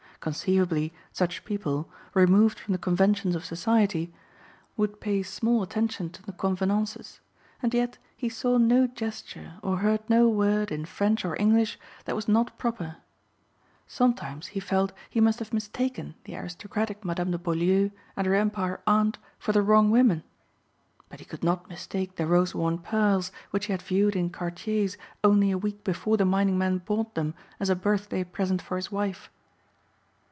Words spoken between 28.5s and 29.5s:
for his wife.